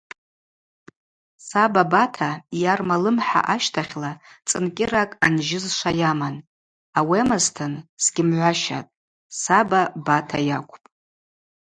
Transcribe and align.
Саба 1.47 1.83
Бата 1.91 2.29
йарма 2.61 2.97
лымхӏа 3.03 3.41
ащтахьла 3.53 4.11
цӏынкӏьыракӏ 4.47 5.15
анжьызшва 5.25 5.91
йаман, 6.01 6.35
ауи 6.97 7.17
амазтын, 7.23 7.73
сгьымгӏващатӏ, 8.03 8.93
саба 9.41 9.81
Бата 10.05 10.39
йакӏвпӏ. 10.49 10.85